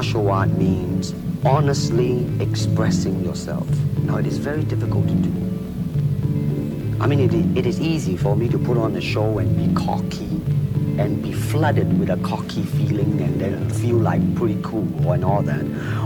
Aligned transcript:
martial 0.00 0.46
means 0.56 1.12
honestly 1.44 2.26
expressing 2.40 3.22
yourself. 3.22 3.68
Now, 3.98 4.16
it 4.16 4.26
is 4.26 4.38
very 4.38 4.64
difficult 4.64 5.06
to 5.08 5.12
do. 5.12 5.30
I 7.02 7.06
mean, 7.06 7.20
it, 7.20 7.58
it 7.58 7.66
is 7.66 7.78
easy 7.82 8.16
for 8.16 8.34
me 8.34 8.48
to 8.48 8.58
put 8.58 8.78
on 8.78 8.96
a 8.96 9.00
show 9.02 9.36
and 9.40 9.54
be 9.54 9.68
cocky 9.74 10.40
and 10.98 11.22
be 11.22 11.34
flooded 11.34 12.00
with 12.00 12.08
a 12.08 12.16
cocky 12.22 12.62
feeling 12.62 13.20
and 13.20 13.38
then 13.38 13.68
feel 13.68 13.96
like 13.96 14.22
pretty 14.36 14.58
cool 14.62 15.12
and 15.12 15.22
all 15.22 15.42
that. 15.42 15.64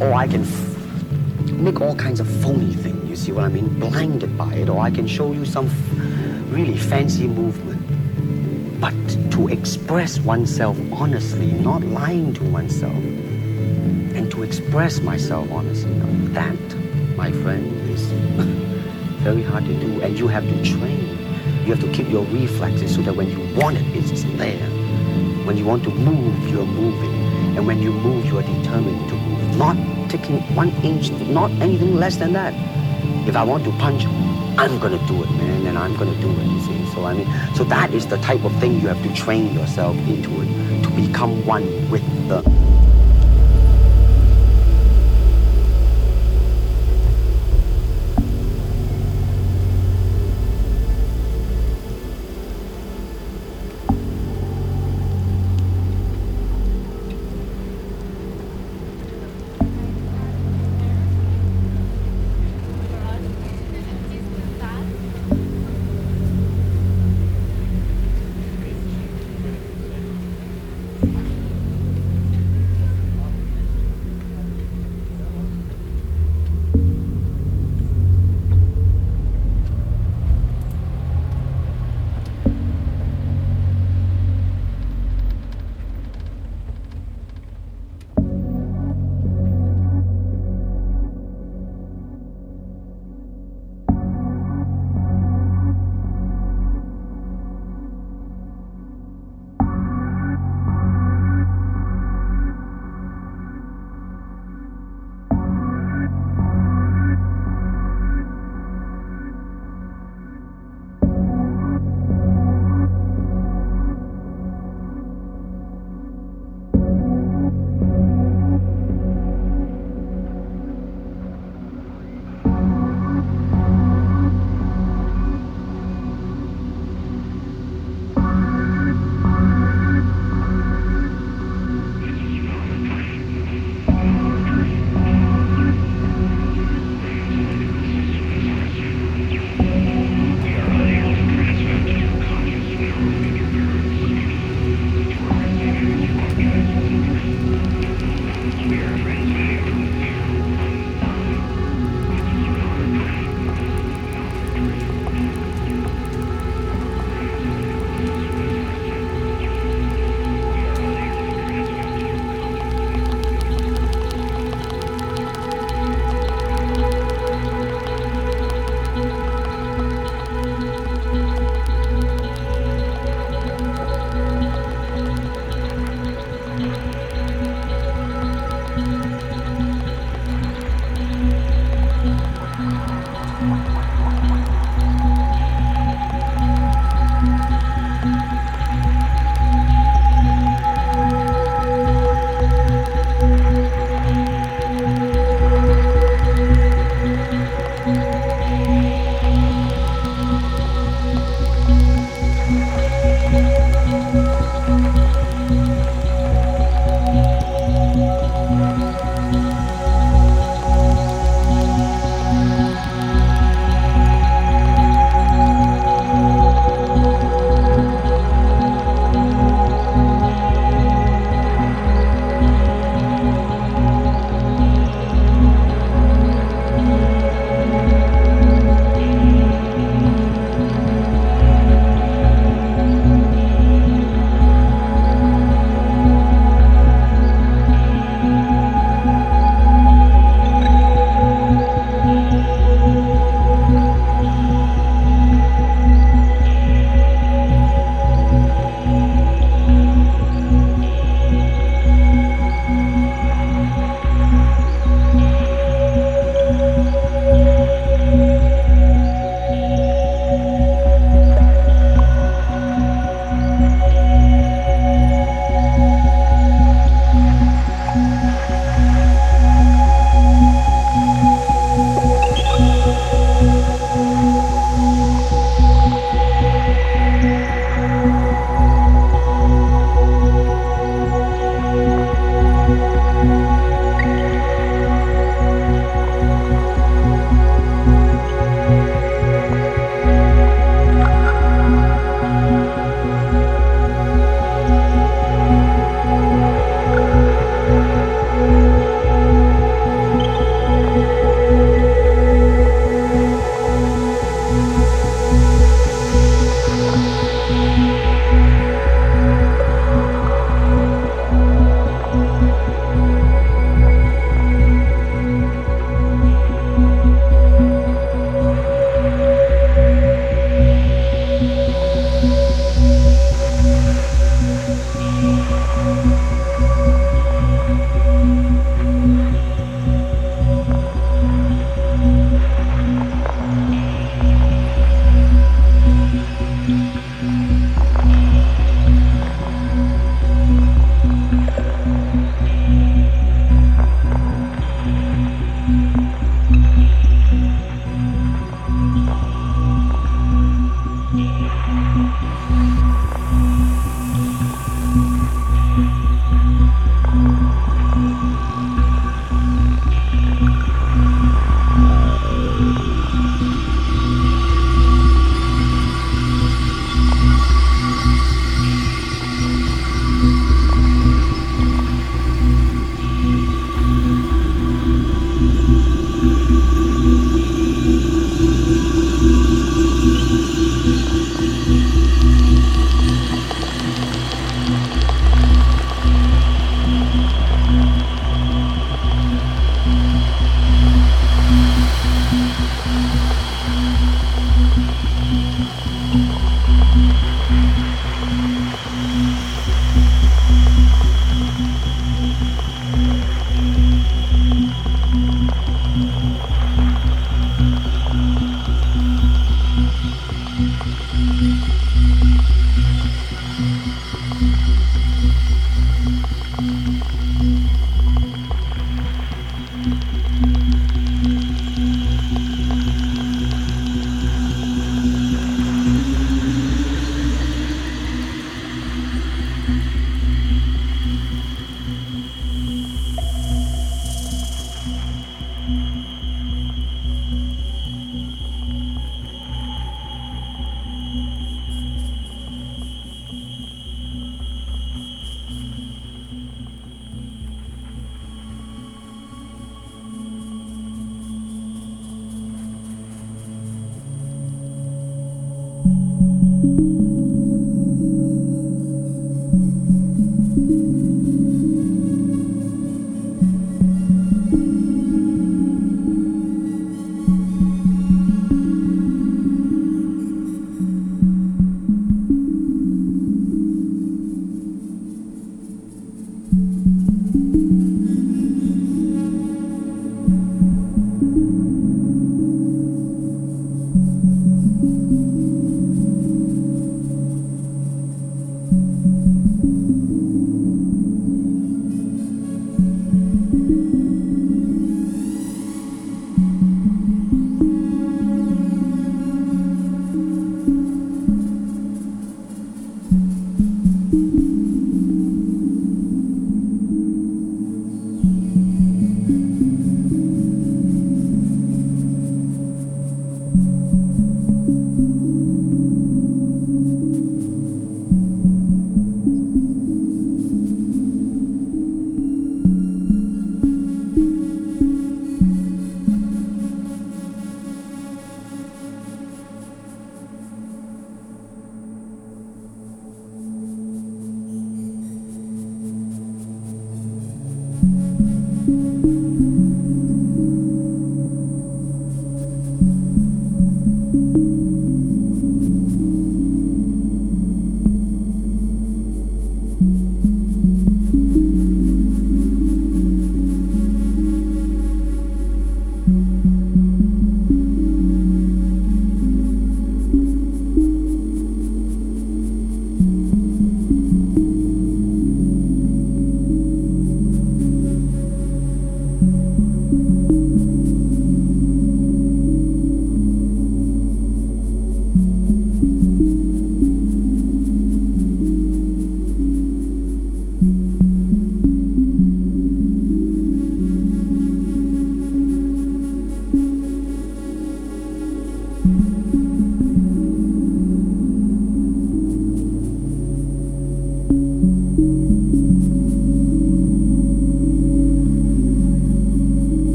Or 0.00 0.14
I 0.14 0.26
can 0.26 0.42
f- 0.42 1.52
make 1.52 1.80
all 1.80 1.94
kinds 1.94 2.18
of 2.18 2.26
phony 2.42 2.74
things, 2.74 3.08
you 3.08 3.14
see 3.14 3.30
what 3.30 3.44
I 3.44 3.48
mean? 3.48 3.68
Blinded 3.78 4.36
by 4.36 4.52
it. 4.54 4.68
Or 4.68 4.80
I 4.80 4.90
can 4.90 5.06
show 5.06 5.32
you 5.32 5.44
some 5.44 5.66
f- 5.66 6.52
really 6.52 6.76
fancy 6.76 7.28
movement. 7.28 8.80
But 8.80 8.96
to 9.30 9.46
express 9.46 10.18
oneself 10.18 10.76
honestly, 10.90 11.52
not 11.52 11.82
lying 11.82 12.34
to 12.34 12.44
oneself, 12.50 13.00
express 14.76 15.00
myself 15.00 15.50
honestly, 15.52 15.90
that, 16.34 16.76
my 17.16 17.32
friend, 17.32 17.66
is 17.88 18.02
very 19.24 19.42
hard 19.42 19.64
to 19.64 19.72
do. 19.80 20.02
And 20.02 20.18
you 20.18 20.28
have 20.28 20.44
to 20.44 20.62
train. 20.62 21.00
You 21.64 21.72
have 21.74 21.80
to 21.80 21.90
keep 21.92 22.10
your 22.10 22.24
reflexes 22.26 22.94
so 22.94 23.00
that 23.00 23.16
when 23.16 23.30
you 23.30 23.38
want 23.56 23.78
it, 23.78 23.86
it's 23.96 24.24
there. 24.36 24.68
When 25.46 25.56
you 25.56 25.64
want 25.64 25.82
to 25.84 25.90
move, 25.90 26.50
you're 26.50 26.66
moving. 26.66 27.14
And 27.56 27.66
when 27.66 27.80
you 27.80 27.90
move, 27.90 28.26
you 28.26 28.36
are 28.38 28.42
determined 28.42 29.08
to 29.08 29.14
move. 29.14 29.56
Not 29.56 30.10
taking 30.10 30.42
one 30.54 30.68
inch, 30.84 31.10
not 31.10 31.50
anything 31.52 31.96
less 31.96 32.16
than 32.16 32.34
that. 32.34 32.52
If 33.26 33.34
I 33.34 33.44
want 33.44 33.64
to 33.64 33.70
punch, 33.78 34.04
I'm 34.58 34.78
gonna 34.78 35.00
do 35.08 35.22
it, 35.22 35.30
man, 35.30 35.68
and 35.68 35.78
I'm 35.78 35.96
gonna 35.96 36.20
do 36.20 36.30
it, 36.30 36.44
you 36.44 36.60
see. 36.60 36.92
So 36.92 37.06
I 37.06 37.14
mean, 37.14 37.54
so 37.54 37.64
that 37.64 37.94
is 37.94 38.06
the 38.08 38.18
type 38.18 38.44
of 38.44 38.54
thing 38.60 38.78
you 38.78 38.88
have 38.88 39.02
to 39.02 39.14
train 39.14 39.54
yourself 39.54 39.96
into 40.06 40.42
it, 40.42 40.82
to 40.82 40.90
become 40.90 41.46
one 41.46 41.64
with 41.90 42.04
the 42.28 42.42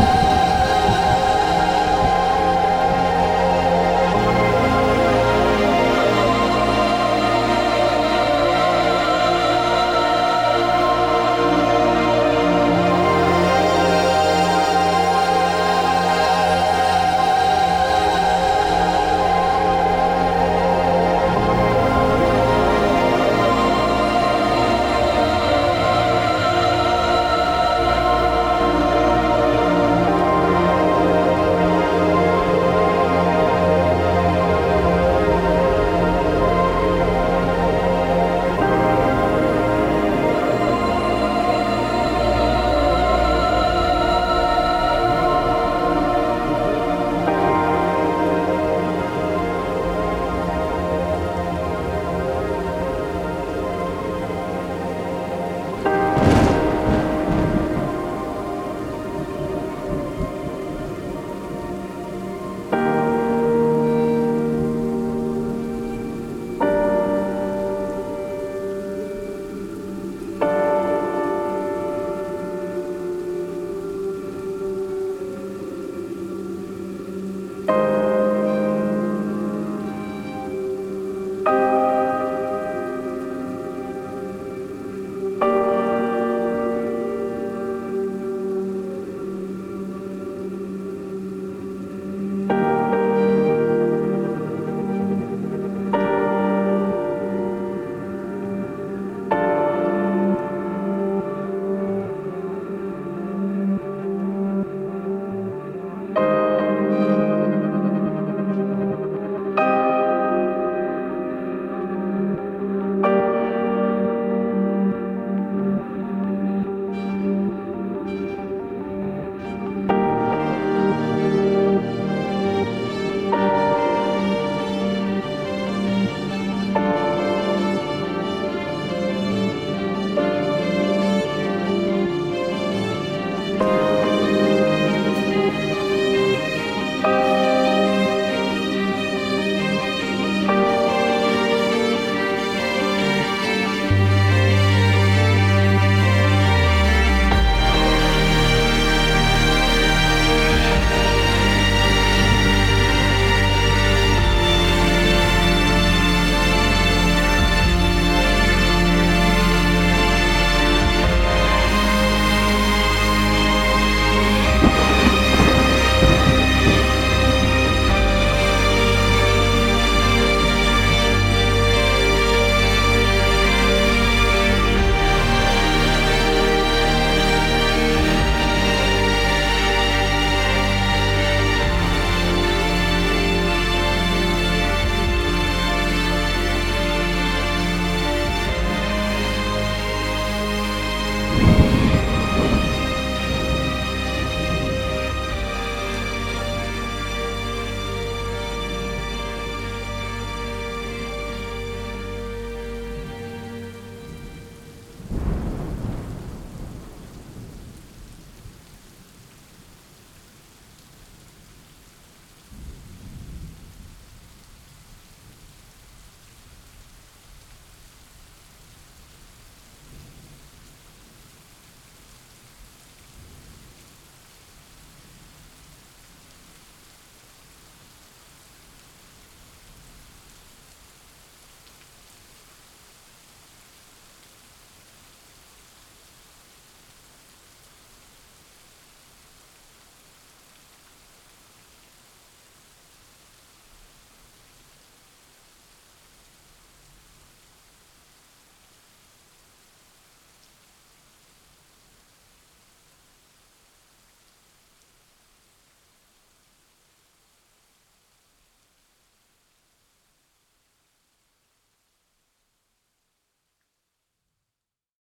you 0.00 0.29